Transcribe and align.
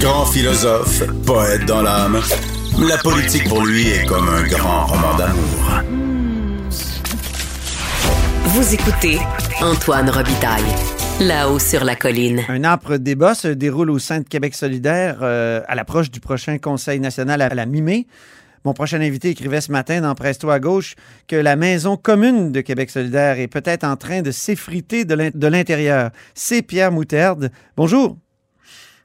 Grand 0.00 0.24
philosophe, 0.26 1.02
poète 1.26 1.66
dans 1.66 1.82
l'âme, 1.82 2.20
la 2.88 2.96
politique 2.98 3.48
pour 3.48 3.64
lui 3.66 3.88
est 3.88 4.06
comme 4.06 4.28
un 4.28 4.44
grand 4.44 4.86
roman 4.86 5.14
d'amour. 5.16 5.82
Vous 8.44 8.74
écoutez 8.74 9.18
Antoine 9.60 10.08
Robitaille, 10.08 10.62
là-haut 11.20 11.58
sur 11.58 11.84
la 11.84 11.96
colline. 11.96 12.42
Un 12.48 12.64
âpre 12.64 12.96
débat 12.96 13.34
se 13.34 13.48
déroule 13.48 13.90
au 13.90 13.98
sein 13.98 14.20
de 14.20 14.28
Québec 14.28 14.54
solidaire 14.54 15.18
euh, 15.20 15.60
à 15.68 15.74
l'approche 15.74 16.10
du 16.10 16.20
prochain 16.20 16.56
Conseil 16.58 17.00
national 17.00 17.42
à 17.42 17.48
la 17.50 17.66
mi-mai. 17.66 18.06
Mon 18.66 18.74
prochain 18.74 19.00
invité 19.00 19.28
écrivait 19.28 19.60
ce 19.60 19.70
matin 19.70 20.00
dans 20.00 20.16
Presto 20.16 20.50
à 20.50 20.58
gauche 20.58 20.96
que 21.28 21.36
la 21.36 21.54
maison 21.54 21.96
commune 21.96 22.50
de 22.50 22.60
Québec 22.62 22.90
solidaire 22.90 23.38
est 23.38 23.46
peut-être 23.46 23.84
en 23.84 23.94
train 23.94 24.22
de 24.22 24.32
s'effriter 24.32 25.04
de 25.04 25.46
l'intérieur. 25.46 26.10
C'est 26.34 26.62
Pierre 26.62 26.90
Moutarde. 26.90 27.52
Bonjour. 27.76 28.16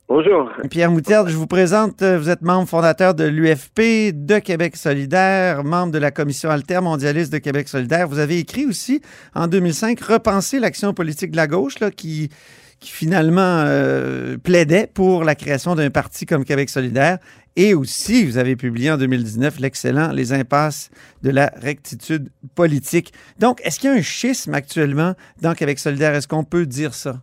Bonjour. 0.09 0.49
Pierre 0.71 0.89
Moutarde, 0.89 1.29
je 1.29 1.37
vous 1.37 1.45
présente, 1.45 2.01
euh, 2.01 2.17
vous 2.17 2.31
êtes 2.31 2.41
membre 2.41 2.67
fondateur 2.67 3.13
de 3.13 3.23
l'UFP, 3.23 4.11
de 4.13 4.39
Québec 4.39 4.75
solidaire, 4.75 5.63
membre 5.63 5.93
de 5.93 5.99
la 5.99 6.09
commission 6.09 6.49
altermondialiste 6.49 7.31
de 7.31 7.37
Québec 7.37 7.67
solidaire. 7.67 8.07
Vous 8.07 8.17
avez 8.17 8.39
écrit 8.39 8.65
aussi 8.65 8.99
en 9.35 9.45
2005 9.45 9.99
Repenser 10.01 10.59
l'action 10.59 10.95
politique 10.95 11.29
de 11.29 11.37
la 11.37 11.45
gauche, 11.45 11.79
là, 11.79 11.91
qui, 11.91 12.31
qui 12.81 12.91
finalement 12.91 13.63
euh, 13.65 14.37
plaidait 14.43 14.87
pour 14.93 15.23
la 15.23 15.35
création 15.35 15.75
d'un 15.75 15.91
parti 15.91 16.25
comme 16.25 16.43
Québec 16.43 16.69
solidaire. 16.69 17.19
Et 17.55 17.73
aussi, 17.73 18.25
vous 18.25 18.37
avez 18.37 18.55
publié 18.55 18.91
en 18.91 18.97
2019 18.97 19.59
l'excellent 19.59 20.11
Les 20.13 20.33
impasses 20.33 20.89
de 21.21 21.29
la 21.29 21.51
rectitude 21.61 22.29
politique. 22.55 23.11
Donc, 23.39 23.61
est-ce 23.63 23.79
qu'il 23.79 23.89
y 23.89 23.93
a 23.93 23.95
un 23.95 24.01
schisme 24.01 24.53
actuellement 24.53 25.13
dans 25.41 25.53
Québec 25.53 25.77
solidaire? 25.79 26.15
Est-ce 26.15 26.27
qu'on 26.27 26.43
peut 26.43 26.65
dire 26.65 26.93
ça? 26.93 27.15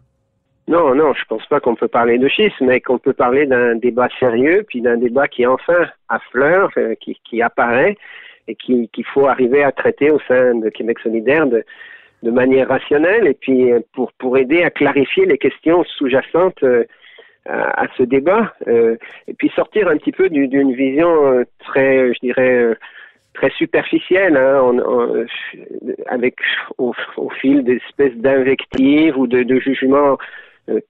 Non, 0.69 0.95
non, 0.95 1.15
je 1.15 1.25
pense 1.25 1.47
pas 1.47 1.61
qu'on 1.61 1.75
peut 1.75 1.89
parler 1.89 2.19
de 2.19 2.29
schisme, 2.29 2.67
mais 2.67 2.81
qu'on 2.81 2.99
peut 2.99 3.15
parler 3.15 3.47
d'un 3.47 3.75
débat 3.75 4.09
sérieux, 4.21 4.65
puis 4.69 4.83
d'un 4.83 4.99
débat 4.99 5.27
qui 5.27 5.47
enfin 5.47 5.89
affleure, 6.11 6.71
qui, 7.01 7.43
apparaît 7.43 7.97
et 8.49 8.55
qu'il 8.55 9.05
faut 9.13 9.27
arriver 9.27 9.65
à 9.65 9.73
traiter 9.73 10.11
au 10.11 10.21
sein 10.29 10.55
de 10.55 10.69
Québec 10.69 10.99
solidaire 11.03 11.47
de 12.23 12.31
manière 12.31 12.69
rationnelle 12.69 13.27
et 13.27 13.35
puis 13.35 13.73
euh, 13.73 13.81
pour, 13.93 14.13
pour 14.15 14.37
aider 14.39 14.63
à 14.63 14.71
clarifier 14.71 15.27
les 15.27 15.39
questions 15.39 15.85
sous-jacentes 15.85 16.63
euh, 16.63 16.85
à, 17.47 17.87
ce 17.97 18.03
débat 18.03 18.53
et 18.67 19.33
puis 19.39 19.49
sortir 19.57 19.89
un 19.89 19.97
petit 19.97 20.13
peu 20.13 20.29
d'une 20.29 20.75
vision 20.75 21.43
très, 21.61 22.13
je 22.13 22.19
dirais, 22.21 22.77
très 23.33 23.51
superficielle, 23.51 24.37
hein, 24.37 24.73
avec 26.07 26.35
au, 26.77 26.93
au 27.17 27.31
fil 27.31 27.63
d'espèces 27.65 28.17
d'invectives 28.17 29.17
ou 29.17 29.27
de, 29.27 29.43
de 29.45 29.61
jugements 29.61 30.13
euh, 30.13 30.17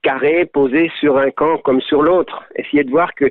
carré 0.03 0.47
posé 0.47 0.91
sur 1.01 1.19
un 1.19 1.31
camp 1.31 1.59
comme 1.59 1.81
sur 1.81 2.03
l'autre. 2.03 2.45
Essayez 2.57 2.85
de 2.85 2.91
voir 2.91 3.15
que, 3.15 3.27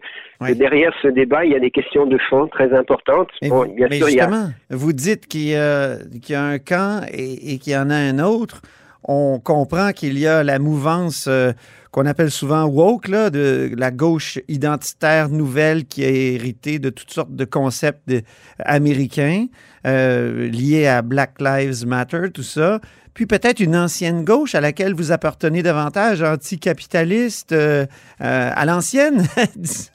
derrière 0.54 0.94
ce 1.02 1.08
débat, 1.08 1.46
il 1.46 1.52
y 1.52 1.56
a 1.56 1.60
des 1.60 1.72
questions 1.72 2.06
de 2.06 2.18
fond 2.30 2.48
très 2.48 2.74
importantes. 2.74 3.30
Bon, 3.44 3.66
bien 3.66 3.90
sûr, 3.90 4.08
justement, 4.08 4.50
vous 4.70 4.94
dites 4.94 5.28
qu'il 5.28 5.50
y, 5.50 5.56
a 5.56 5.98
un 6.44 6.60
camp 6.60 7.06
et, 7.12 7.58
qu'il 7.60 7.74
y 7.74 7.78
en 7.78 7.90
a 7.90 7.96
un 7.96 8.20
autre. 8.20 8.62
On 9.08 9.40
comprend 9.40 9.94
qu'il 9.94 10.20
y 10.20 10.28
a 10.28 10.44
la 10.44 10.60
mouvance 10.60 11.26
euh, 11.28 11.54
qu'on 11.92 12.06
appelle 12.06 12.30
souvent 12.30 12.66
woke, 12.66 13.08
là, 13.08 13.30
de 13.30 13.72
la 13.76 13.92
gauche 13.92 14.40
identitaire 14.48 15.30
nouvelle 15.30 15.86
qui 15.86 16.04
a 16.04 16.10
hérité 16.10 16.80
de 16.80 16.90
toutes 16.90 17.12
sortes 17.12 17.36
de 17.36 17.46
concepts 17.46 18.14
américains 18.60 19.48
euh, 19.86 20.48
liés 20.50 20.88
à 20.88 21.02
Black 21.02 21.40
Lives 21.40 21.88
Matter, 21.88 22.32
tout 22.34 22.44
ça 22.44 22.80
puis 23.18 23.26
peut-être 23.26 23.60
une 23.60 23.76
ancienne 23.76 24.24
gauche 24.24 24.54
à 24.54 24.62
laquelle 24.62 24.94
vous 24.94 25.12
appartenez 25.12 25.64
davantage, 25.64 26.22
anticapitaliste, 26.22 27.52
euh, 27.52 27.88
euh 28.22 28.52
à 28.56 28.64
l'ancienne, 28.66 29.26
disons. 29.56 29.90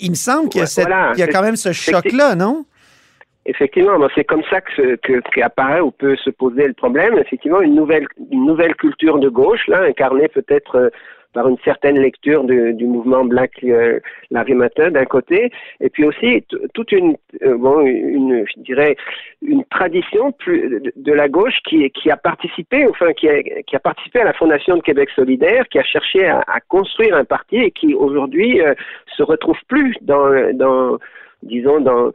Il 0.00 0.10
me 0.10 0.16
semble 0.16 0.48
qu'il 0.48 0.60
y, 0.60 1.22
a, 1.22 1.28
quand 1.28 1.42
même 1.42 1.54
ce 1.54 1.70
choc-là, 1.70 2.34
non? 2.34 2.66
Effectivement, 3.46 3.98
c'est 4.14 4.24
comme 4.24 4.44
ça 4.50 4.60
que, 4.60 5.20
qu'apparaît 5.34 5.80
ou 5.80 5.90
peut 5.90 6.16
se 6.16 6.30
poser 6.30 6.66
le 6.66 6.74
problème. 6.74 7.18
Effectivement, 7.18 7.60
une 7.60 7.74
nouvelle, 7.74 8.06
une 8.30 8.46
nouvelle 8.46 8.74
culture 8.76 9.18
de 9.18 9.28
gauche, 9.28 9.66
là, 9.66 9.82
incarnée 9.82 10.28
peut-être 10.28 10.76
euh, 10.76 10.90
par 11.32 11.48
une 11.48 11.58
certaine 11.64 11.98
lecture 11.98 12.44
du 12.44 12.86
mouvement 12.86 13.24
Black 13.24 13.52
euh, 13.64 14.00
Larry 14.30 14.54
Matter 14.54 14.90
d'un 14.90 15.04
côté, 15.04 15.50
et 15.80 15.90
puis 15.90 16.04
aussi 16.04 16.44
toute 16.74 16.92
une, 16.92 17.16
euh, 17.42 17.56
bon, 17.56 17.80
une, 17.80 18.44
je 18.46 18.60
dirais, 18.60 18.96
une 19.40 19.64
tradition 19.64 20.32
plus 20.32 20.92
de, 20.94 21.12
la 21.12 21.28
gauche 21.28 21.58
qui, 21.64 21.90
qui 21.90 22.10
a 22.10 22.16
participé, 22.16 22.86
enfin, 22.86 23.12
qui 23.12 23.28
a, 23.28 23.42
qui 23.42 23.76
a 23.76 23.80
participé 23.80 24.20
à 24.20 24.24
la 24.24 24.32
fondation 24.32 24.76
de 24.76 24.82
Québec 24.82 25.10
solidaire, 25.14 25.68
qui 25.68 25.78
a 25.78 25.84
cherché 25.84 26.26
à, 26.26 26.44
construire 26.68 27.16
un 27.16 27.24
parti 27.24 27.56
et 27.56 27.70
qui 27.70 27.94
aujourd'hui 27.94 28.60
euh, 28.60 28.74
se 29.16 29.22
retrouve 29.22 29.58
plus 29.68 29.96
dans, 30.02 30.54
dans 30.54 30.98
disons, 31.42 31.80
dans 31.80 32.12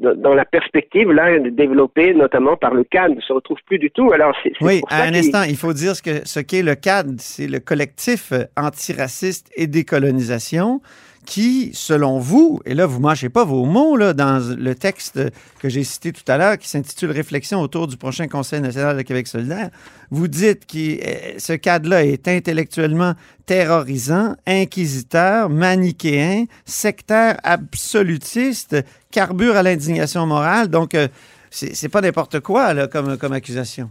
dans 0.00 0.34
la 0.34 0.44
perspective 0.44 1.10
là 1.10 1.38
développée 1.38 2.14
notamment 2.14 2.56
par 2.56 2.74
le 2.74 2.84
CAD 2.84 3.16
ne 3.16 3.20
se 3.20 3.32
retrouve 3.32 3.58
plus 3.66 3.78
du 3.78 3.90
tout. 3.90 4.12
Alors 4.12 4.34
c'est 4.42 4.52
oui, 4.60 4.80
à 4.88 5.02
un 5.02 5.14
instant, 5.14 5.42
il 5.42 5.56
faut 5.56 5.72
dire 5.72 5.96
ce 5.96 6.02
que 6.02 6.26
ce 6.26 6.40
qu'est 6.40 6.62
le 6.62 6.74
CAD, 6.74 7.20
c'est 7.20 7.46
le 7.46 7.58
collectif 7.58 8.32
antiraciste 8.56 9.50
et 9.56 9.66
décolonisation 9.66 10.80
qui, 11.28 11.72
selon 11.74 12.18
vous, 12.18 12.58
et 12.64 12.72
là, 12.72 12.86
vous 12.86 12.96
ne 12.96 13.02
mâchez 13.02 13.28
pas 13.28 13.44
vos 13.44 13.66
mots 13.66 13.98
là, 13.98 14.14
dans 14.14 14.42
le 14.56 14.74
texte 14.74 15.20
que 15.60 15.68
j'ai 15.68 15.84
cité 15.84 16.10
tout 16.10 16.22
à 16.26 16.38
l'heure, 16.38 16.56
qui 16.56 16.66
s'intitule 16.66 17.10
Réflexion 17.10 17.60
autour 17.60 17.86
du 17.86 17.98
prochain 17.98 18.28
Conseil 18.28 18.62
national 18.62 18.96
de 18.96 19.02
Québec 19.02 19.26
solidaire, 19.26 19.68
vous 20.10 20.26
dites 20.26 20.64
que 20.64 20.78
euh, 20.78 21.38
ce 21.38 21.52
cadre-là 21.52 22.02
est 22.06 22.26
intellectuellement 22.28 23.12
terrorisant, 23.44 24.36
inquisiteur, 24.46 25.50
manichéen, 25.50 26.44
sectaire 26.64 27.36
absolutiste, 27.44 28.82
carbure 29.12 29.54
à 29.54 29.62
l'indignation 29.62 30.24
morale. 30.24 30.68
Donc, 30.68 30.94
euh, 30.94 31.08
c'est 31.50 31.92
pas 31.92 32.00
n'importe 32.00 32.40
quoi 32.40 32.74
comme 32.88 33.32
accusation. 33.34 33.90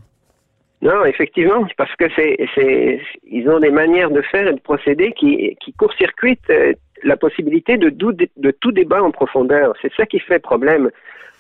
Non, 0.81 1.05
effectivement, 1.05 1.67
parce 1.75 1.95
que 1.95 2.05
c'est, 2.15 2.99
ils 3.23 3.49
ont 3.49 3.59
des 3.59 3.71
manières 3.71 4.11
de 4.11 4.21
faire 4.21 4.47
et 4.47 4.53
de 4.53 4.59
procéder 4.59 5.11
qui, 5.11 5.57
qui 5.59 5.73
court-circuitent 5.73 6.49
euh, 6.51 6.73
la 7.03 7.17
possibilité 7.17 7.77
de, 7.77 7.89
de 7.89 8.51
tout 8.51 8.71
débat 8.71 9.03
en 9.03 9.11
profondeur. 9.11 9.73
C'est 9.81 9.93
ça 9.95 10.05
qui 10.05 10.19
fait 10.19 10.39
problème. 10.39 10.89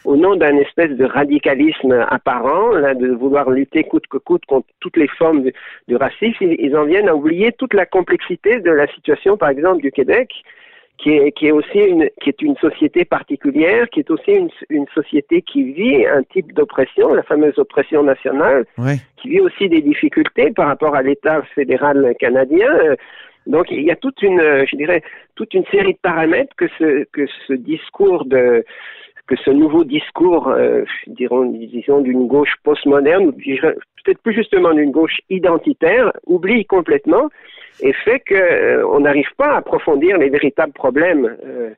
Au 0.07 0.15
nom 0.15 0.37
d'un 0.37 0.55
espèce 0.57 0.91
de 0.91 1.03
radicalisme 1.03 2.05
apparent, 2.09 2.71
là, 2.71 2.93
de 2.93 3.09
vouloir 3.09 3.49
lutter 3.49 3.83
coûte 3.83 4.07
que 4.07 4.17
coûte 4.17 4.45
contre 4.45 4.67
toutes 4.79 4.95
les 4.95 5.09
formes 5.09 5.43
de, 5.43 5.95
racisme, 5.95 6.45
ils, 6.45 6.77
en 6.77 6.85
viennent 6.85 7.09
à 7.09 7.15
oublier 7.15 7.51
toute 7.51 7.73
la 7.73 7.85
complexité 7.85 8.61
de 8.61 8.71
la 8.71 8.87
situation, 8.87 9.35
par 9.35 9.49
exemple, 9.49 9.81
du 9.81 9.91
Québec, 9.91 10.31
qui 10.97 11.09
est, 11.11 11.31
qui 11.33 11.47
est 11.47 11.51
aussi 11.51 11.79
une, 11.79 12.09
qui 12.21 12.29
est 12.29 12.41
une 12.41 12.55
société 12.55 13.03
particulière, 13.03 13.89
qui 13.89 13.99
est 13.99 14.09
aussi 14.09 14.31
une, 14.31 14.49
une 14.69 14.87
société 14.95 15.41
qui 15.41 15.73
vit 15.73 16.05
un 16.05 16.23
type 16.23 16.53
d'oppression, 16.53 17.13
la 17.13 17.23
fameuse 17.23 17.59
oppression 17.59 18.01
nationale, 18.01 18.65
qui 19.17 19.29
vit 19.29 19.41
aussi 19.41 19.67
des 19.67 19.81
difficultés 19.81 20.51
par 20.51 20.67
rapport 20.67 20.95
à 20.95 21.01
l'État 21.01 21.41
fédéral 21.53 22.15
canadien. 22.17 22.71
Donc 23.47 23.71
il 23.71 23.83
y 23.83 23.91
a 23.91 23.95
toute 23.95 24.21
une, 24.21 24.39
euh, 24.39 24.65
je 24.69 24.75
dirais, 24.75 25.01
toute 25.35 25.53
une 25.53 25.65
série 25.65 25.93
de 25.93 25.99
paramètres 26.01 26.55
que 26.55 26.67
ce 26.77 27.05
que 27.05 27.25
ce 27.47 27.53
discours 27.53 28.25
de 28.25 28.63
que 29.27 29.35
ce 29.35 29.51
nouveau 29.51 29.83
discours, 29.83 30.47
euh, 30.47 30.83
dirons, 31.07 31.51
disons, 31.51 31.99
d'une 31.99 32.27
gauche 32.27 32.53
postmoderne, 32.63 33.27
ou 33.27 33.31
peut-être 33.33 34.21
plus 34.23 34.33
justement 34.33 34.73
d'une 34.73 34.91
gauche 34.91 35.19
identitaire, 35.29 36.13
oublie 36.25 36.65
complètement 36.65 37.29
et 37.81 37.93
fait 37.93 38.19
qu'on 38.27 38.35
euh, 38.35 38.99
n'arrive 38.99 39.29
pas 39.37 39.53
à 39.53 39.57
approfondir 39.57 40.17
les 40.17 40.29
véritables 40.29 40.73
problèmes. 40.73 41.37
Euh, 41.45 41.71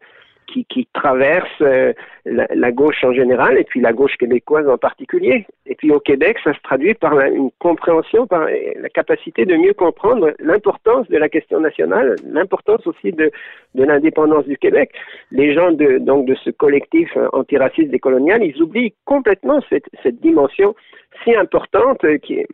qui, 0.52 0.66
qui 0.66 0.88
traverse 0.94 1.62
euh, 1.62 1.94
la, 2.26 2.72
gauche 2.72 3.04
en 3.04 3.14
général 3.14 3.58
et 3.58 3.64
puis 3.64 3.80
la 3.82 3.94
gauche 3.94 4.16
québécoise 4.18 4.68
en 4.68 4.78
particulier. 4.78 5.46
Et 5.66 5.76
puis 5.76 5.92
au 5.92 6.00
Québec, 6.00 6.38
ça 6.44 6.54
se 6.54 6.60
traduit 6.62 6.94
par 6.94 7.20
une 7.20 7.50
compréhension, 7.60 8.28
par 8.28 8.46
la 8.46 8.90
capacité 8.90 9.46
de 9.46 9.56
mieux 9.56 9.74
comprendre 9.74 10.34
l'importance 10.40 11.08
de 11.10 11.18
la 11.18 11.30
question 11.30 11.60
nationale, 11.60 12.16
l'importance 12.26 12.86
aussi 12.88 13.12
de, 13.12 13.32
de 13.76 13.84
l'indépendance 13.84 14.46
du 14.46 14.58
Québec. 14.58 14.92
Les 15.32 15.54
gens 15.54 15.72
de, 15.72 15.98
donc 15.98 16.26
de 16.26 16.36
ce 16.44 16.50
collectif 16.50 17.10
antiraciste 17.34 17.92
décolonial, 17.92 18.44
ils 18.44 18.62
oublient 18.62 18.94
complètement 19.06 19.60
cette, 19.70 19.90
cette 20.04 20.20
dimension 20.22 20.76
si 21.24 21.36
importante 21.36 22.06
qui 22.22 22.36
est 22.36 22.48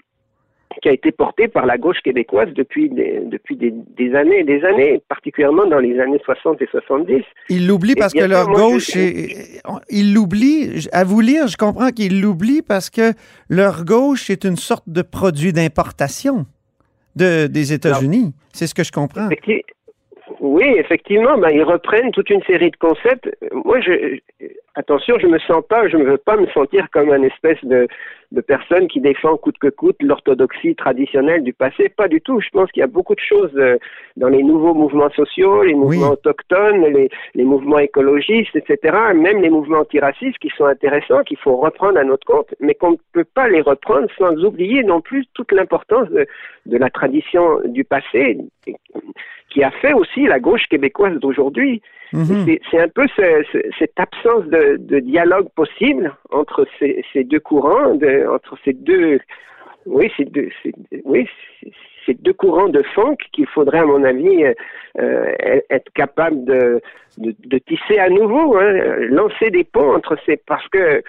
qui 0.81 0.89
a 0.89 0.91
été 0.91 1.11
porté 1.11 1.47
par 1.47 1.65
la 1.65 1.77
gauche 1.77 1.99
québécoise 2.03 2.49
depuis 2.53 2.89
des, 2.89 3.21
depuis 3.25 3.55
des, 3.55 4.15
années 4.15 4.39
et 4.39 4.43
des 4.43 4.63
années, 4.63 5.01
particulièrement 5.07 5.65
dans 5.65 5.79
les 5.79 5.99
années 5.99 6.19
60 6.23 6.61
et 6.61 6.67
70. 6.67 7.23
Ils 7.49 7.67
l'oublient 7.67 7.95
parce 7.95 8.13
que 8.13 8.23
leur 8.23 8.47
gauche, 8.47 8.95
est, 8.95 9.61
ils 9.89 10.13
l'oublient, 10.13 10.87
à 10.91 11.03
vous 11.03 11.21
lire, 11.21 11.47
je 11.47 11.57
comprends 11.57 11.89
qu'ils 11.89 12.21
l'oublient 12.21 12.61
parce 12.61 12.89
que 12.89 13.13
leur 13.49 13.85
gauche 13.85 14.29
est 14.29 14.43
une 14.43 14.57
sorte 14.57 14.87
de 14.87 15.01
produit 15.01 15.53
d'importation 15.53 16.45
de, 17.15 17.47
des 17.47 17.73
États-Unis. 17.73 18.33
C'est 18.53 18.67
ce 18.67 18.75
que 18.75 18.83
je 18.83 18.91
comprends. 18.91 19.29
Oui, 20.47 20.75
effectivement, 20.77 21.39
ben, 21.39 21.49
ils 21.49 21.63
reprennent 21.63 22.11
toute 22.11 22.29
une 22.29 22.43
série 22.43 22.69
de 22.69 22.75
concepts. 22.75 23.27
Moi, 23.51 23.81
je, 23.81 24.19
attention, 24.75 25.17
je 25.17 25.25
me 25.25 25.39
sens 25.39 25.63
pas, 25.67 25.87
je 25.87 25.97
ne 25.97 26.03
veux 26.03 26.19
pas 26.19 26.37
me 26.37 26.45
sentir 26.47 26.87
comme 26.91 27.09
un 27.09 27.23
espèce 27.23 27.57
de, 27.63 27.87
de 28.31 28.41
personne 28.41 28.87
qui 28.87 29.01
défend 29.01 29.37
coûte 29.37 29.57
que 29.57 29.69
coûte 29.69 29.95
l'orthodoxie 30.03 30.75
traditionnelle 30.75 31.41
du 31.41 31.51
passé. 31.51 31.89
Pas 31.89 32.07
du 32.07 32.21
tout. 32.21 32.41
Je 32.41 32.49
pense 32.49 32.71
qu'il 32.71 32.81
y 32.81 32.83
a 32.83 32.87
beaucoup 32.87 33.15
de 33.15 33.21
choses 33.27 33.53
euh, 33.55 33.79
dans 34.17 34.27
les 34.27 34.43
nouveaux 34.43 34.75
mouvements 34.75 35.09
sociaux, 35.09 35.63
les 35.63 35.73
mouvements 35.73 36.11
autochtones, 36.11 36.93
les, 36.93 37.09
les, 37.33 37.43
mouvements 37.43 37.79
écologistes, 37.79 38.55
etc., 38.55 38.95
même 39.15 39.41
les 39.41 39.49
mouvements 39.49 39.79
antiracistes 39.79 40.37
qui 40.37 40.51
sont 40.55 40.65
intéressants, 40.65 41.23
qu'il 41.23 41.37
faut 41.37 41.57
reprendre 41.57 41.97
à 41.97 42.03
notre 42.03 42.27
compte, 42.27 42.53
mais 42.59 42.75
qu'on 42.75 42.91
ne 42.91 42.97
peut 43.13 43.25
pas 43.33 43.47
les 43.47 43.61
reprendre 43.61 44.07
sans 44.15 44.35
oublier 44.43 44.83
non 44.83 45.01
plus 45.01 45.25
toute 45.33 45.51
l'importance 45.51 46.07
de, 46.09 46.27
de 46.67 46.77
la 46.77 46.91
tradition 46.91 47.61
du 47.65 47.83
passé 47.83 48.37
qui 49.55 49.63
a 49.63 49.71
fait 49.71 49.93
aussi 49.93 50.25
la 50.25 50.39
gauche 50.39 50.67
québécoise 50.69 51.17
d'aujourd'hui. 51.17 51.81
Mhm. 52.11 52.57
C'est 52.69 52.79
un 52.79 52.89
peu 52.89 53.07
cette 53.79 53.97
absence 53.97 54.43
de, 54.47 54.99
dialogue 54.99 55.47
possible 55.55 56.13
entre 56.29 56.67
ces, 56.77 57.23
deux 57.23 57.39
courants, 57.39 57.97
entre 58.29 58.57
ces 58.65 58.73
deux, 58.73 59.19
oui, 59.85 60.11
ces 60.17 60.25
deux, 60.25 60.49
oui, 61.05 61.29
ces 62.05 62.15
deux 62.15 62.33
courants 62.33 62.67
de 62.67 62.83
funk 62.93 63.15
qu'il 63.31 63.47
faudrait, 63.47 63.79
à 63.79 63.85
mon 63.85 64.03
avis, 64.03 64.43
euh, 64.99 65.31
être 65.69 65.91
capable 65.93 66.43
de, 66.43 66.81
de, 67.17 67.57
tisser 67.59 67.97
à 67.97 68.09
nouveau, 68.09 68.57
hein, 68.57 68.73
lancer 69.09 69.51
des 69.51 69.63
ponts 69.63 69.95
entre 69.95 70.17
ces, 70.25 70.35
parce 70.35 70.67
que 70.67 71.01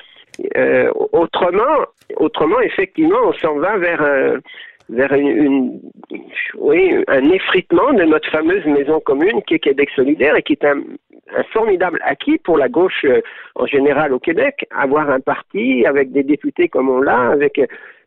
euh, 0.56 0.90
autrement, 1.12 1.84
autrement, 2.16 2.60
effectivement, 2.60 3.19
on 3.25 3.32
s'en 3.32 3.56
va 3.56 3.76
vers 3.76 4.02
un 4.02 4.38
vers 4.88 5.12
une, 5.12 5.80
oui, 6.58 6.94
un 7.08 7.30
effritement 7.30 7.92
de 7.92 8.04
notre 8.04 8.30
fameuse 8.30 8.64
maison 8.66 9.00
commune 9.00 9.42
qui 9.46 9.54
est 9.54 9.58
Québec 9.58 9.90
solidaire 9.94 10.36
et 10.36 10.42
qui 10.42 10.52
est 10.52 10.64
un, 10.64 10.82
formidable 11.52 11.98
acquis 12.04 12.38
pour 12.38 12.56
la 12.56 12.68
gauche 12.68 13.04
euh, 13.04 13.20
en 13.56 13.66
général 13.66 14.12
au 14.12 14.20
Québec. 14.20 14.66
Avoir 14.70 15.10
un 15.10 15.20
parti 15.20 15.84
avec 15.84 16.12
des 16.12 16.22
députés 16.22 16.68
comme 16.68 16.88
on 16.88 17.00
l'a, 17.00 17.30
avec 17.30 17.60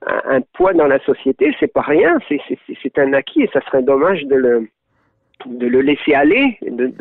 un, 0.06 0.40
poids 0.54 0.74
dans 0.74 0.88
la 0.88 1.00
société, 1.00 1.54
c'est 1.60 1.72
pas 1.72 1.82
rien, 1.82 2.18
c'est 2.30 3.00
un 3.00 3.12
acquis 3.12 3.44
et 3.44 3.50
ça 3.52 3.60
serait 3.66 3.84
dommage 3.84 4.24
de 4.24 4.36
le 4.36 4.68
de 5.46 5.68
le 5.68 5.82
laisser 5.82 6.14
aller, 6.14 6.58
de, 6.62 6.92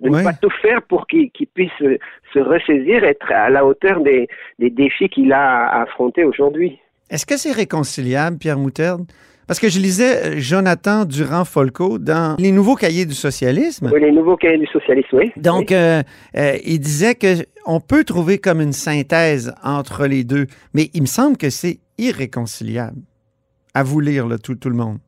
ne 0.00 0.22
pas 0.22 0.32
tout 0.32 0.50
faire 0.62 0.80
pour 0.82 1.08
qu'il 1.08 1.30
puisse 1.54 1.72
se 1.78 2.38
ressaisir, 2.38 3.02
être 3.02 3.32
à 3.32 3.50
la 3.50 3.64
hauteur 3.66 4.00
des, 4.00 4.28
des 4.60 4.70
défis 4.70 5.08
qu'il 5.08 5.32
a 5.32 5.66
à 5.66 5.82
affronter 5.82 6.22
aujourd'hui. 6.22 6.78
Est-ce 7.10 7.26
que 7.26 7.36
c'est 7.36 7.52
réconciliable, 7.52 8.38
Pierre 8.38 8.58
Moutarde? 8.58 9.04
Parce 9.46 9.60
que 9.60 9.68
je 9.68 9.78
lisais 9.78 10.16
euh, 10.16 10.34
Jonathan 10.38 11.04
Durand-Folco 11.04 11.98
dans 11.98 12.34
Les 12.38 12.50
Nouveaux 12.50 12.76
Cahiers 12.76 13.04
du 13.04 13.12
Socialisme. 13.12 13.90
Oui, 13.92 14.00
les 14.00 14.10
Nouveaux 14.10 14.36
Cahiers 14.36 14.58
du 14.58 14.66
Socialisme, 14.66 15.18
oui. 15.18 15.32
Donc, 15.36 15.70
euh, 15.70 16.02
euh, 16.36 16.56
il 16.64 16.78
disait 16.80 17.14
qu'on 17.14 17.80
peut 17.80 18.04
trouver 18.04 18.38
comme 18.38 18.62
une 18.62 18.72
synthèse 18.72 19.54
entre 19.62 20.06
les 20.06 20.24
deux, 20.24 20.46
mais 20.72 20.88
il 20.94 21.02
me 21.02 21.06
semble 21.06 21.36
que 21.36 21.50
c'est 21.50 21.78
irréconciliable. 21.98 22.96
À 23.74 23.82
vous 23.82 24.00
lire, 24.00 24.26
tout, 24.42 24.54
tout 24.54 24.70
le 24.70 24.76
monde. 24.76 24.98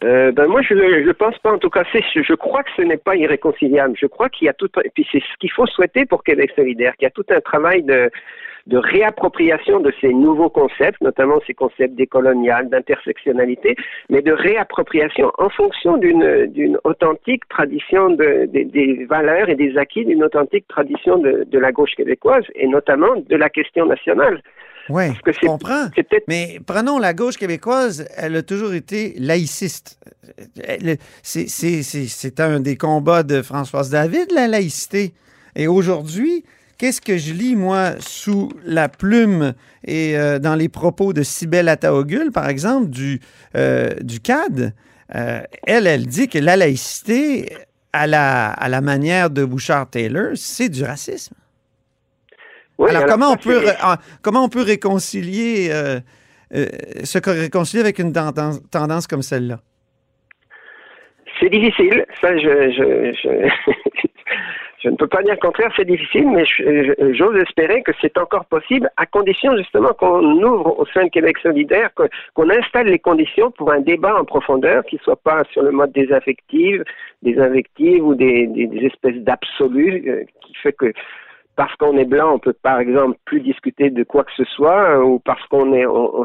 ben 0.00 0.46
moi, 0.48 0.62
je 0.62 0.74
ne 0.74 1.12
pense 1.12 1.38
pas. 1.38 1.52
En 1.52 1.58
tout 1.58 1.70
cas, 1.70 1.84
je 1.92 2.34
crois 2.34 2.64
que 2.64 2.70
ce 2.76 2.82
n'est 2.82 2.96
pas 2.96 3.14
irréconciliable. 3.14 3.94
Je 4.00 4.06
crois 4.06 4.28
qu'il 4.28 4.46
y 4.46 4.48
a 4.48 4.54
tout. 4.54 4.70
Et 4.82 4.90
puis, 4.92 5.06
c'est 5.12 5.20
ce 5.20 5.38
qu'il 5.38 5.52
faut 5.52 5.66
souhaiter 5.66 6.04
pour 6.06 6.24
Québec 6.24 6.50
solidaire, 6.56 6.94
qu'il 6.96 7.04
y 7.04 7.06
a 7.06 7.10
tout 7.10 7.26
un 7.30 7.40
travail 7.40 7.82
de, 7.82 8.10
de 8.66 8.78
réappropriation 8.78 9.80
de 9.80 9.92
ces 10.00 10.12
nouveaux 10.12 10.48
concepts, 10.48 11.00
notamment 11.02 11.40
ces 11.46 11.54
concepts 11.54 11.94
décolonial, 11.94 12.68
d'intersectionnalité, 12.70 13.76
mais 14.08 14.22
de 14.22 14.32
réappropriation 14.32 15.30
en 15.38 15.50
fonction 15.50 15.96
d'une, 15.96 16.46
d'une 16.46 16.78
authentique 16.84 17.46
tradition 17.48 18.10
de, 18.10 18.46
des 18.46 19.04
valeurs 19.08 19.48
et 19.48 19.54
des 19.54 19.76
acquis 19.76 20.04
d'une 20.04 20.24
authentique 20.24 20.66
tradition 20.68 21.18
de, 21.18 21.46
de 21.50 21.58
la 21.58 21.72
gauche 21.72 21.94
québécoise 21.94 22.44
et 22.54 22.66
notamment 22.66 23.16
de 23.16 23.36
la 23.36 23.50
question 23.50 23.86
nationale. 23.86 24.40
Oui, 24.88 25.04
je 25.26 25.46
comprends. 25.46 25.86
Mais 26.28 26.58
prenons 26.66 26.98
la 26.98 27.14
gauche 27.14 27.36
québécoise, 27.36 28.06
elle 28.16 28.36
a 28.36 28.42
toujours 28.42 28.74
été 28.74 29.14
laïciste. 29.18 29.98
C'est 31.22 32.40
un 32.40 32.60
des 32.60 32.76
combats 32.76 33.22
de 33.22 33.40
Françoise 33.42 33.90
David, 33.90 34.30
la 34.32 34.46
laïcité. 34.46 35.12
Et 35.56 35.68
aujourd'hui, 35.68 36.44
Qu'est-ce 36.78 37.00
que 37.00 37.16
je 37.16 37.32
lis, 37.32 37.54
moi, 37.54 37.92
sous 38.00 38.50
la 38.64 38.88
plume 38.88 39.54
et 39.86 40.18
euh, 40.18 40.38
dans 40.38 40.56
les 40.56 40.68
propos 40.68 41.12
de 41.12 41.22
Sibelle 41.22 41.68
Ataogul, 41.68 42.32
par 42.32 42.48
exemple, 42.48 42.90
du, 42.90 43.20
euh, 43.56 43.90
du 44.00 44.20
CAD? 44.20 44.74
Euh, 45.14 45.42
elle, 45.66 45.86
elle 45.86 46.06
dit 46.06 46.28
que 46.28 46.38
la 46.38 46.56
laïcité, 46.56 47.52
à 47.92 48.06
la, 48.06 48.50
à 48.50 48.68
la 48.68 48.80
manière 48.80 49.30
de 49.30 49.44
Bouchard-Taylor, 49.44 50.32
c'est 50.34 50.68
du 50.68 50.82
racisme. 50.82 51.36
alors, 52.80 53.06
comment, 53.06 53.30
on 53.30 53.36
peut, 53.36 53.62
comment 54.22 54.44
on 54.44 54.48
peut 54.48 54.62
réconcilier, 54.62 55.70
se 56.50 57.30
réconcilier 57.30 57.82
avec 57.82 58.00
une 58.00 58.12
tendance, 58.12 58.60
tendance 58.70 59.06
comme 59.06 59.22
celle-là? 59.22 59.60
C'est 61.38 61.50
difficile. 61.50 62.04
Ça, 62.20 62.36
je, 62.36 62.72
Je 62.72 63.48
ne 64.88 64.96
peux 64.96 65.06
pas 65.06 65.22
dire 65.22 65.34
le 65.34 65.40
contraire, 65.40 65.72
c'est 65.76 65.86
difficile, 65.86 66.28
mais 66.30 66.44
j'ose 67.14 67.36
espérer 67.36 67.82
que 67.82 67.92
c'est 68.00 68.16
encore 68.18 68.44
possible, 68.46 68.90
à 68.96 69.06
condition 69.06 69.56
justement 69.56 69.92
qu'on 69.92 70.22
ouvre 70.42 70.78
au 70.78 70.86
sein 70.86 71.04
de 71.04 71.10
Québec 71.10 71.38
solidaire, 71.38 71.90
qu'on 72.34 72.50
installe 72.50 72.88
les 72.88 72.98
conditions 72.98 73.50
pour 73.50 73.72
un 73.72 73.80
débat 73.80 74.16
en 74.18 74.24
profondeur 74.24 74.84
qui 74.84 74.96
ne 74.96 75.00
soit 75.00 75.16
pas 75.16 75.44
sur 75.52 75.62
le 75.62 75.70
mode 75.70 75.92
des 75.92 76.12
affectives, 76.12 76.84
des 77.22 77.38
invectives 77.38 78.04
ou 78.04 78.14
des, 78.14 78.48
espèces 78.82 79.22
d'absolus, 79.22 80.04
euh, 80.06 80.24
qui 80.42 80.54
fait 80.54 80.72
que 80.72 80.92
parce 81.56 81.74
qu'on 81.76 81.96
est 81.96 82.04
blanc, 82.04 82.34
on 82.34 82.38
peut 82.38 82.52
par 82.52 82.80
exemple 82.80 83.16
plus 83.24 83.40
discuter 83.40 83.88
de 83.88 84.02
quoi 84.02 84.24
que 84.24 84.32
ce 84.36 84.44
soit, 84.44 85.04
ou 85.04 85.20
parce 85.20 85.44
qu'on 85.46 85.70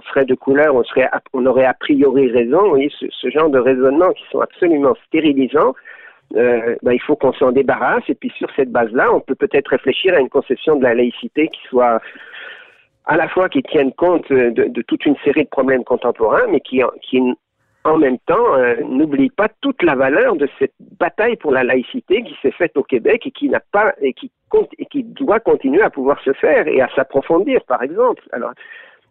serait 0.10 0.26
de 0.26 0.34
couleur, 0.34 0.74
on 0.74 0.84
serait, 0.84 1.08
on 1.34 1.46
aurait 1.46 1.66
a 1.66 1.76
priori 1.76 2.32
raison. 2.32 2.74
Ce 2.90 3.30
genre 3.30 3.50
de 3.50 3.60
raisonnements 3.60 4.12
qui 4.14 4.24
sont 4.32 4.42
absolument 4.42 4.96
stérilisants 5.06 5.76
euh, 6.36 6.76
ben, 6.84 6.94
il 6.94 7.02
faut 7.02 7.16
qu'on 7.16 7.34
s'en 7.34 7.52
débarrasse. 7.52 8.04
Et 8.08 8.16
puis 8.16 8.32
sur 8.38 8.50
cette 8.56 8.72
base-là, 8.72 9.14
on 9.14 9.20
peut 9.20 9.36
peut-être 9.36 9.70
réfléchir 9.70 10.14
à 10.14 10.20
une 10.20 10.30
conception 10.30 10.76
de 10.76 10.84
la 10.84 10.94
laïcité 10.94 11.48
qui 11.48 11.62
soit 11.68 12.02
à 13.06 13.18
la 13.18 13.28
fois 13.28 13.50
qui 13.50 13.64
tienne 13.64 13.92
compte 13.94 14.32
de, 14.32 14.82
toute 14.84 15.06
une 15.06 15.16
série 15.26 15.44
de 15.44 15.50
problèmes 15.50 15.84
contemporains, 15.84 16.46
mais 16.52 16.60
qui, 16.60 16.84
en 17.84 17.98
même 17.98 18.20
temps 18.20 18.56
euh, 18.56 18.76
n'oublie 18.84 19.32
pas 19.32 19.48
toute 19.62 19.82
la 19.82 19.96
valeur 19.96 20.36
de 20.36 20.48
cette 20.60 20.74
bataille 21.00 21.38
pour 21.38 21.52
la 21.52 21.64
laïcité 21.64 22.22
qui 22.22 22.36
s'est 22.42 22.52
faite 22.52 22.78
au 22.78 22.84
Québec 22.84 23.26
et 23.26 23.32
qui 23.32 23.50
n'a 23.50 23.62
pas 23.72 23.94
et 24.02 24.14
qui 24.14 24.32
compte 24.50 24.70
et 24.78 24.86
qui 24.86 25.04
doit 25.04 25.40
continuer 25.40 25.82
à 25.82 25.90
pouvoir 25.90 26.22
se 26.22 26.34
faire 26.34 26.68
et 26.68 26.82
à 26.82 26.90
s'approfondir, 26.96 27.64
par 27.66 27.82
exemple. 27.82 28.22
Euh, 28.34 28.52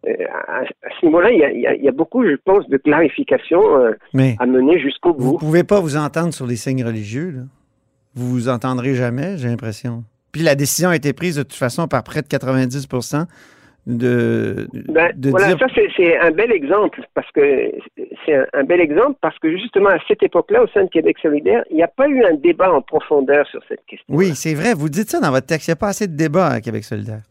à, 0.07 0.63
ce 1.01 1.07
niveau-là, 1.07 1.31
il, 1.31 1.83
y, 1.83 1.89
a, 1.89 1.93
beaucoup, 1.93 2.25
je 2.25 2.37
pense, 2.45 2.69
de 2.69 2.77
clarifications 2.77 3.79
euh, 3.79 3.93
à 4.39 4.47
mener 4.47 4.79
jusqu'au 4.79 5.13
bout. 5.13 5.23
Vous 5.23 5.33
ne 5.35 5.39
pouvez 5.39 5.65
pas 5.65 5.81
vous 5.81 5.97
entendre 5.97 6.33
sur 6.33 6.47
les 6.47 6.57
signes 6.57 6.85
religieux. 6.85 7.31
Là. 7.31 7.43
Vous 8.15 8.29
vous 8.31 8.49
entendrez 8.49 8.95
jamais, 8.95 9.37
j'ai 9.37 9.49
l'impression. 9.49 10.05
Puis 10.33 10.43
la 10.43 10.55
décision 10.55 10.91
a 10.91 10.97
été 10.97 11.13
prise 11.13 11.37
de 11.37 11.43
toute 11.43 11.55
façon 11.55 11.89
par 11.89 12.03
près 12.05 12.23
de 12.23 12.27
90% 12.27 13.27
de, 13.87 14.69
ben, 14.89 15.11
voilà, 15.31 15.57
ça 15.57 15.67
c'est 15.97 16.19
un 16.19 16.31
bel 16.31 16.53
exemple 16.53 17.01
parce 17.15 17.31
que 17.33 17.73
c'est 18.27 18.35
un, 18.53 18.65
bel 18.65 18.83
exemple 18.83 19.17
parce 19.23 19.39
que 19.39 19.51
justement 19.57 19.89
à 19.89 19.99
cette 20.07 20.23
époque-là, 20.23 20.65
au 20.65 20.69
sein 20.69 20.85
de 20.85 20.91
Québec 20.91 21.17
solidaire, 21.23 21.65
il 21.71 21.77
n'y 21.77 21.83
a 21.83 21.89
pas 21.89 22.07
eu 22.07 22.23
un 22.23 22.35
débat 22.35 22.71
en 22.71 22.83
profondeur 22.83 23.47
sur 23.47 23.63
cette 23.67 23.85
question. 23.87 24.15
Oui, 24.15 24.33
c'est 24.35 24.53
vrai. 24.53 24.75
Vous 24.75 24.91
dites 24.91 25.09
ça 25.09 25.21
dans 25.21 25.31
votre 25.31 25.47
texte. 25.47 25.69
Il 25.69 25.71
n'y 25.71 25.73
a 25.73 25.77
pas 25.77 25.89
assez 25.89 26.07
de 26.07 26.15
débat 26.15 26.49
à 26.49 26.61
Québec 26.61 26.85
solidaire. 26.85 27.23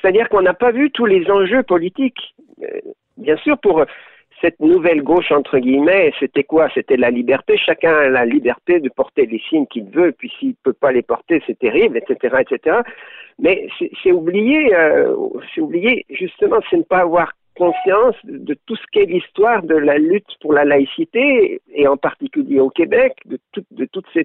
C'est-à-dire 0.00 0.28
qu'on 0.28 0.42
n'a 0.42 0.54
pas 0.54 0.70
vu 0.70 0.90
tous 0.90 1.06
les 1.06 1.30
enjeux 1.30 1.62
politiques. 1.62 2.34
Euh, 2.62 2.66
bien 3.16 3.36
sûr, 3.36 3.58
pour 3.58 3.84
cette 4.42 4.60
nouvelle 4.60 5.02
gauche, 5.02 5.30
entre 5.30 5.58
guillemets, 5.58 6.12
c'était 6.18 6.42
quoi? 6.42 6.68
C'était 6.74 6.96
la 6.96 7.10
liberté. 7.10 7.56
Chacun 7.56 7.94
a 7.94 8.08
la 8.08 8.26
liberté 8.26 8.80
de 8.80 8.88
porter 8.88 9.26
les 9.26 9.40
signes 9.48 9.66
qu'il 9.66 9.84
veut, 9.84 10.12
puis 10.12 10.30
s'il 10.38 10.50
ne 10.50 10.54
peut 10.64 10.72
pas 10.72 10.92
les 10.92 11.02
porter, 11.02 11.40
c'est 11.46 11.58
terrible, 11.58 11.96
etc., 11.96 12.36
etc. 12.40 12.78
Mais 13.38 13.68
c'est 14.02 14.12
oublier, 14.12 14.74
euh, 14.74 15.14
c'est 15.54 16.04
justement, 16.10 16.58
c'est 16.68 16.76
ne 16.76 16.82
pas 16.82 16.98
avoir 16.98 17.32
conscience 17.56 18.16
de 18.24 18.56
tout 18.66 18.76
ce 18.76 18.82
qu'est 18.92 19.06
l'histoire 19.06 19.62
de 19.62 19.76
la 19.76 19.98
lutte 19.98 20.36
pour 20.40 20.52
la 20.52 20.64
laïcité, 20.64 21.60
et 21.72 21.86
en 21.86 21.96
particulier 21.96 22.60
au 22.60 22.70
Québec, 22.70 23.14
de, 23.26 23.38
tout, 23.52 23.64
de 23.70 23.84
toutes 23.84 24.06
ces, 24.12 24.24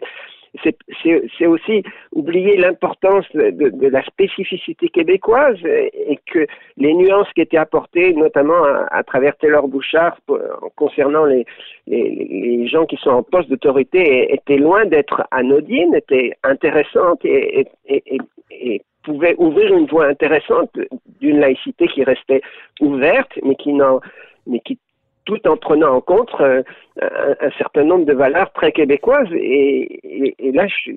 c'est 0.63 1.45
aussi 1.45 1.83
oublier 2.13 2.57
l'importance 2.57 3.25
de, 3.33 3.87
la 3.87 4.03
spécificité 4.03 4.89
québécoise 4.89 5.57
et 5.63 6.19
que 6.25 6.45
les 6.77 6.93
nuances 6.93 7.31
qui 7.33 7.41
étaient 7.41 7.57
apportées, 7.57 8.13
notamment 8.13 8.63
à, 8.91 9.03
travers 9.03 9.35
Taylor 9.37 9.67
Bouchard, 9.67 10.17
concernant 10.75 11.25
les, 11.25 11.45
gens 12.67 12.85
qui 12.85 12.97
sont 12.97 13.11
en 13.11 13.23
poste 13.23 13.49
d'autorité, 13.49 14.33
étaient 14.33 14.57
loin 14.57 14.85
d'être 14.85 15.23
anodines, 15.31 15.95
étaient 15.95 16.33
intéressantes 16.43 17.23
et, 17.23 17.67
et, 17.87 18.03
et, 18.51 18.81
pouvaient 19.03 19.35
ouvrir 19.37 19.73
une 19.73 19.85
voie 19.85 20.07
intéressante 20.07 20.69
d'une 21.21 21.39
laïcité 21.39 21.87
qui 21.87 22.03
restait 22.03 22.41
ouverte, 22.81 23.31
mais 23.41 23.55
qui, 23.55 23.71
mais 24.45 24.59
qui 24.59 24.77
tout 25.27 25.45
en 25.47 25.57
prenant 25.57 25.93
en 25.93 26.01
compte 26.01 26.31
un, 26.39 26.63
certain 27.57 27.83
nombre 27.83 28.05
de 28.05 28.13
valeurs 28.13 28.51
très 28.53 28.71
québécoises. 28.71 29.27
Et, 29.33 30.33
et, 30.39 30.51
là, 30.53 30.65
je, 30.67 30.91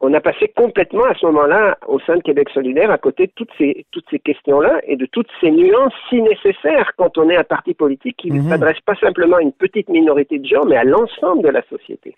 on 0.00 0.12
a 0.12 0.20
passé 0.20 0.52
complètement 0.54 1.04
à 1.04 1.14
ce 1.14 1.26
moment-là, 1.26 1.78
au 1.88 1.98
sein 2.00 2.16
de 2.16 2.22
Québec 2.22 2.48
solidaire, 2.52 2.90
à 2.90 2.98
côté 2.98 3.26
de 3.26 3.32
toutes 3.34 3.50
ces, 3.58 3.86
toutes 3.90 4.04
ces 4.10 4.18
questions-là 4.18 4.80
et 4.86 4.96
de 4.96 5.06
toutes 5.06 5.28
ces 5.40 5.50
nuances 5.50 5.94
si 6.08 6.20
nécessaires 6.22 6.92
quand 6.96 7.16
on 7.18 7.28
est 7.30 7.36
un 7.36 7.44
parti 7.44 7.74
politique 7.74 8.16
qui 8.18 8.30
ne 8.30 8.42
mhm. 8.42 8.50
s'adresse 8.50 8.80
pas 8.84 8.94
simplement 8.96 9.36
à 9.36 9.42
une 9.42 9.52
petite 9.52 9.88
minorité 9.88 10.38
de 10.38 10.46
gens, 10.46 10.64
mais 10.66 10.76
à 10.76 10.84
l'ensemble 10.84 11.42
de 11.42 11.48
la 11.48 11.62
société. 11.68 12.14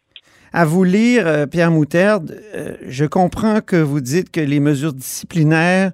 À 0.53 0.65
vous 0.65 0.83
lire, 0.83 1.27
euh, 1.27 1.47
Pierre 1.47 1.71
Moutarde, 1.71 2.37
euh, 2.55 2.75
je 2.83 3.05
comprends 3.05 3.61
que 3.61 3.77
vous 3.77 4.01
dites 4.01 4.33
que 4.33 4.41
les 4.41 4.59
mesures 4.59 4.93
disciplinaires, 4.93 5.93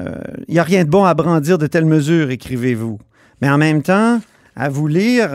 il 0.00 0.06
euh, 0.06 0.14
n'y 0.48 0.58
a 0.58 0.62
rien 0.62 0.84
de 0.84 0.90
bon 0.90 1.04
à 1.04 1.12
brandir 1.14 1.58
de 1.58 1.66
telles 1.66 1.84
mesures, 1.84 2.30
écrivez-vous. 2.30 2.98
Mais 3.42 3.50
en 3.50 3.58
même 3.58 3.82
temps, 3.82 4.18
à 4.56 4.68
vous 4.68 4.88
lire, 4.88 5.30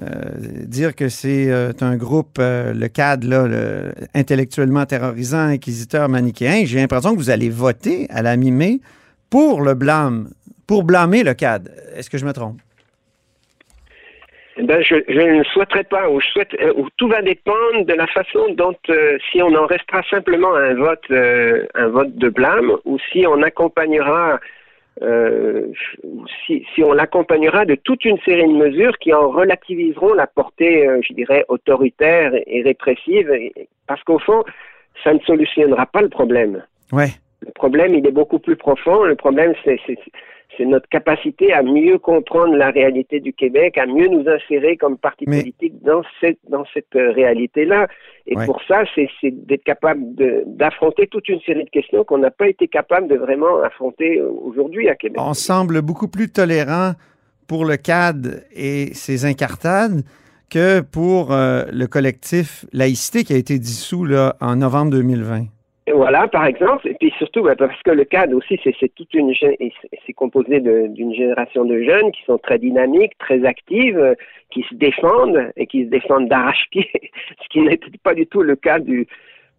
euh, 0.00 0.06
dire 0.66 0.94
que 0.94 1.08
c'est 1.08 1.50
euh, 1.50 1.72
un 1.82 1.96
groupe, 1.96 2.38
euh, 2.38 2.72
le 2.72 2.88
CAD, 2.88 3.24
là, 3.24 3.46
intellectuellement 4.14 4.86
terrorisant, 4.86 5.48
inquisiteur, 5.48 6.08
manichéen, 6.08 6.62
j'ai 6.64 6.78
l'impression 6.78 7.12
que 7.12 7.18
vous 7.18 7.30
allez 7.30 7.50
voter 7.50 8.06
à 8.08 8.22
la 8.22 8.36
mi-mai 8.36 8.78
pour 9.30 9.60
le 9.60 9.74
blâme, 9.74 10.28
pour 10.66 10.84
blâmer 10.84 11.22
le 11.22 11.34
CAD. 11.34 11.70
Est-ce 11.96 12.08
que 12.08 12.16
je 12.16 12.24
me 12.24 12.32
trompe? 12.32 12.58
Eh 14.56 14.62
ben, 14.62 14.82
je, 14.82 14.94
ne 14.94 15.44
souhaiterais 15.44 15.84
pas, 15.84 16.08
ou 16.08 16.20
tout 16.96 17.08
va 17.08 17.22
dépendre 17.22 17.84
de 17.84 17.94
la 17.94 18.06
façon 18.06 18.54
dont, 18.56 18.74
si 19.30 19.42
on 19.42 19.54
en 19.54 19.66
restera 19.66 20.02
simplement 20.08 20.54
à 20.54 20.60
un 20.60 20.74
vote, 20.74 21.10
un 21.10 21.88
vote 21.88 22.14
de 22.16 22.28
blâme, 22.28 22.72
ou 22.84 22.98
si 23.10 23.26
on 23.26 23.42
accompagnera 23.42 24.38
euh, 25.02 25.66
si, 26.46 26.64
si, 26.74 26.82
on 26.82 26.92
l'accompagnera 26.92 27.64
de 27.64 27.74
toute 27.74 28.04
une 28.04 28.18
série 28.20 28.46
de 28.46 28.52
mesures 28.52 28.98
qui 28.98 29.14
en 29.14 29.30
relativiseront 29.30 30.12
la 30.12 30.26
portée, 30.26 30.86
euh, 30.86 31.00
je 31.02 31.14
dirais, 31.14 31.44
autoritaire 31.48 32.32
et 32.46 32.62
répressive, 32.62 33.30
parce 33.86 34.02
qu'au 34.04 34.18
fond, 34.18 34.44
ça 35.02 35.14
ne 35.14 35.18
solutionnera 35.20 35.86
pas 35.86 36.02
le 36.02 36.10
problème. 36.10 36.64
Ouais. 36.92 37.10
Le 37.40 37.52
problème, 37.52 37.94
il 37.94 38.06
est 38.06 38.12
beaucoup 38.12 38.38
plus 38.38 38.56
profond. 38.56 39.04
Le 39.04 39.16
problème, 39.16 39.54
c'est 39.64 39.78
notre 40.66 40.88
capacité 40.88 41.52
à 41.52 41.62
mieux 41.62 41.98
comprendre 41.98 42.54
la 42.54 42.70
réalité 42.70 43.20
du 43.20 43.32
Québec, 43.32 43.78
à 43.78 43.86
mieux 43.86 44.08
nous 44.08 44.28
insérer 44.28 44.76
comme 44.76 44.98
parti 44.98 45.24
politique 45.24 45.82
dans 45.82 46.02
cette, 46.20 46.38
dans 46.48 46.64
cette 46.74 46.94
euh, 46.96 47.12
réalité-là. 47.12 47.88
Et 48.26 48.34
pour 48.44 48.60
ça, 48.68 48.82
c'est 48.94 49.30
d'être 49.30 49.64
capable 49.64 50.02
d'affronter 50.46 51.06
toute 51.06 51.28
une 51.28 51.40
série 51.40 51.64
de 51.64 51.70
questions 51.70 52.04
qu'on 52.04 52.18
n'a 52.18 52.30
pas 52.30 52.48
été 52.48 52.68
capable 52.68 53.08
de 53.08 53.16
vraiment 53.16 53.62
affronter 53.62 54.20
aujourd'hui 54.20 54.88
à 54.88 54.94
Québec. 54.96 55.18
On 55.20 55.34
semble 55.34 55.80
beaucoup 55.80 56.08
plus 56.08 56.30
tolérant 56.30 56.92
pour 57.48 57.64
le 57.64 57.76
CAD 57.76 58.44
et 58.54 58.92
ses 58.92 59.24
incartades 59.24 60.02
que 60.50 60.80
pour 60.80 61.32
euh, 61.32 61.64
le 61.72 61.86
collectif 61.86 62.66
Laïcité 62.72 63.24
qui 63.24 63.32
a 63.32 63.36
été 63.36 63.58
dissous 63.58 64.04
là, 64.04 64.36
en 64.40 64.56
novembre 64.56 64.90
2020. 64.92 65.46
Voilà, 65.94 66.28
par 66.28 66.46
exemple, 66.46 66.88
et 66.88 66.94
puis 66.94 67.12
surtout 67.18 67.42
ben, 67.42 67.56
parce 67.56 67.80
que 67.82 67.90
le 67.90 68.04
cadre 68.04 68.36
aussi, 68.36 68.58
c'est 68.62 68.94
toute 68.94 69.12
une, 69.14 69.32
c'est 70.06 70.12
composé 70.12 70.60
d'une 70.60 71.14
génération 71.14 71.64
de 71.64 71.82
jeunes 71.82 72.12
qui 72.12 72.22
sont 72.24 72.38
très 72.38 72.58
dynamiques, 72.58 73.16
très 73.18 73.44
actives, 73.44 74.16
qui 74.50 74.62
se 74.68 74.74
défendent 74.74 75.50
et 75.56 75.66
qui 75.66 75.84
se 75.84 75.90
défendent 75.90 76.28
d'arrache-pied, 76.28 76.88
ce 77.42 77.48
qui 77.50 77.60
n'était 77.60 77.90
pas 78.02 78.14
du 78.14 78.26
tout 78.26 78.42
le 78.42 78.56
cas 78.56 78.78
du 78.78 79.06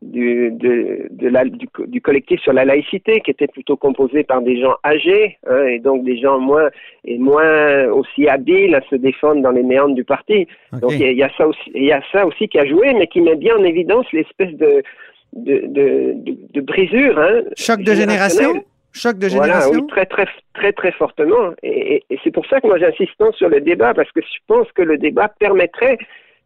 du, 0.02 0.50
de, 0.52 1.08
de 1.12 1.28
la, 1.28 1.46
du, 1.46 1.68
du, 1.88 2.02
collectif 2.02 2.42
sur 2.42 2.54
la 2.54 2.66
laïcité, 2.66 3.22
qui 3.22 3.32
était 3.32 3.48
plutôt 3.48 3.78
composé 3.78 4.24
par 4.24 4.42
des 4.42 4.60
gens 4.60 4.76
âgés, 4.84 5.38
hein, 5.48 5.66
et 5.66 5.80
donc 5.80 6.04
des 6.04 6.18
gens 6.18 6.40
moins 6.40 6.70
et 7.06 7.20
moins 7.20 7.86
aussi 7.90 8.28
habiles 8.28 8.74
à 8.74 8.82
se 8.90 8.96
défendre 8.96 9.42
dans 9.42 9.52
les 9.52 9.64
méandres 9.64 9.96
du 9.96 10.04
parti. 10.04 10.48
Donc 10.74 10.94
il 10.94 11.14
y, 11.14 11.24
a 11.24 11.30
ça 11.38 11.48
aussi, 11.48 11.72
il 11.76 11.84
y 11.84 11.92
a 11.92 12.02
ça 12.12 12.26
aussi 12.26 12.48
qui 12.48 12.58
a 12.58 12.66
joué, 12.66 12.94
mais 12.94 13.08
qui 13.08 13.22
met 13.22 13.36
bien 13.36 13.56
en 13.58 13.64
évidence 13.64 14.12
l'espèce 14.12 14.54
de 14.56 14.82
de, 15.34 15.66
de, 15.68 16.16
de, 16.54 16.62
brisure. 16.62 17.18
Hein, 17.20 17.42
Choc 17.58 17.82
de 17.82 17.94
génération? 17.94 18.64
Choc 18.94 19.18
de 19.18 19.30
génération 19.30 19.72
oui, 19.72 19.88
très, 19.88 20.06
très, 20.06 20.28
très, 20.54 20.74
très 20.74 20.92
fortement. 20.92 21.54
Et, 21.64 22.04
et, 22.10 22.20
c'est 22.24 22.32
pour 22.32 22.46
ça 22.48 22.60
que 22.60 22.68
moi 22.68 22.78
j'insiste 22.78 23.24
sur 23.38 23.48
le 23.48 23.62
débat, 23.62 23.94
parce 23.94 24.12
que 24.12 24.22
je 24.22 24.40
pense 24.48 24.68
que 24.74 24.82
le 24.82 24.98
débat 24.98 25.30
permettrait 25.40 25.98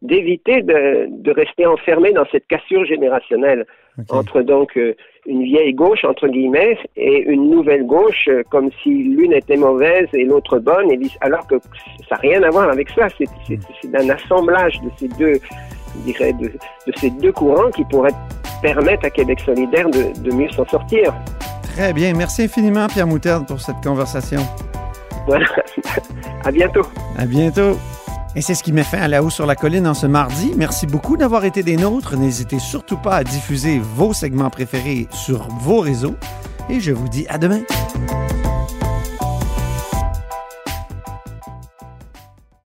d'éviter 0.02 0.62
de, 0.62 1.08
de, 1.10 1.32
rester 1.32 1.66
enfermé 1.66 2.12
dans 2.12 2.26
cette 2.32 2.48
cassure 2.48 2.86
générationnelle 2.86 3.66
entre 4.10 4.42
donc 4.42 4.78
euh, 4.78 4.94
une 5.26 5.44
vieille 5.44 5.74
gauche 5.74 6.04
entre 6.04 6.28
guillemets 6.28 6.78
et 6.98 7.22
une 7.22 7.50
nouvelle 7.50 7.86
gauche 7.86 8.28
euh, 8.28 8.44
comme 8.52 8.70
si 8.84 8.90
l'une 8.90 9.34
était 9.34 9.56
mauvaise 9.56 10.08
et 10.14 10.26
l'autre 10.26 10.60
bonne 10.60 10.92
et 10.92 11.00
alors 11.22 11.48
que 11.48 11.56
ça 12.10 12.16
n'a 12.16 12.18
rien 12.18 12.44
à 12.44 12.50
voir 12.50 12.70
avec 12.70 12.90
ça 12.90 13.08
c'est 13.18 13.96
un 13.96 14.10
assemblage 14.10 14.80
de 14.82 14.90
ces 14.98 15.08
deux 15.18 15.40
je 15.96 16.12
dirais 16.12 16.34
de, 16.34 16.48
de, 16.48 16.94
ces 16.98 17.10
deux 17.10 17.32
courants 17.32 17.72
qui 17.72 17.86
pourraient 17.86 18.12
permettre 18.74 19.06
à 19.06 19.12
Québec 19.12 19.40
solidaire 19.46 19.88
de, 19.92 20.20
de 20.20 20.34
mieux 20.34 20.50
s'en 20.50 20.66
sortir. 20.66 21.14
Très 21.76 21.94
bien. 21.94 22.14
Merci 22.16 22.44
infiniment, 22.44 22.88
Pierre 22.88 23.06
Moutarde, 23.06 23.46
pour 23.46 23.62
cette 23.62 23.80
conversation. 23.84 24.42
Voilà. 25.28 25.46
à 26.44 26.52
bientôt. 26.52 26.82
À 27.16 27.26
bientôt. 27.26 27.78
Et 28.36 28.42
c'est 28.42 28.56
ce 28.56 28.64
qui 28.64 28.74
met 28.74 28.84
fin 28.84 28.98
à 28.98 29.08
La 29.08 29.22
Haut 29.22 29.30
sur 29.30 29.46
la 29.46 29.56
Colline 29.56 29.88
en 29.88 29.94
ce 29.94 30.08
mardi. 30.08 30.54
Merci 30.58 30.88
beaucoup 30.88 31.16
d'avoir 31.16 31.46
été 31.46 31.62
des 31.62 31.78
nôtres. 31.78 32.18
N'hésitez 32.18 32.58
surtout 32.58 32.98
pas 32.98 33.18
à 33.18 33.24
diffuser 33.24 33.80
vos 33.80 34.14
segments 34.14 34.50
préférés 34.50 35.08
sur 35.12 35.48
vos 35.62 35.80
réseaux. 35.80 36.16
Et 36.68 36.80
je 36.80 36.92
vous 36.92 37.08
dis 37.08 37.28
à 37.30 37.38
demain. 37.38 37.62